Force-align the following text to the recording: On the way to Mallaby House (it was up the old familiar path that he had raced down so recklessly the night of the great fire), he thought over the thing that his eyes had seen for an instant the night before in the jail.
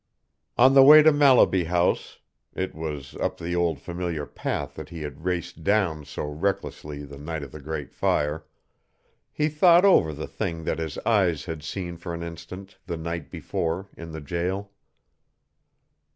On 0.57 0.73
the 0.73 0.81
way 0.81 1.03
to 1.03 1.11
Mallaby 1.11 1.65
House 1.65 2.17
(it 2.55 2.73
was 2.73 3.15
up 3.17 3.37
the 3.37 3.55
old 3.55 3.79
familiar 3.79 4.25
path 4.25 4.73
that 4.73 4.89
he 4.89 5.01
had 5.03 5.25
raced 5.25 5.63
down 5.63 6.05
so 6.05 6.25
recklessly 6.25 7.03
the 7.05 7.19
night 7.19 7.43
of 7.43 7.51
the 7.51 7.59
great 7.61 7.93
fire), 7.93 8.43
he 9.31 9.47
thought 9.47 9.85
over 9.85 10.11
the 10.11 10.25
thing 10.25 10.63
that 10.63 10.79
his 10.79 10.97
eyes 11.05 11.45
had 11.45 11.61
seen 11.61 11.97
for 11.97 12.15
an 12.15 12.23
instant 12.23 12.79
the 12.87 12.97
night 12.97 13.29
before 13.29 13.89
in 13.95 14.11
the 14.11 14.21
jail. 14.21 14.71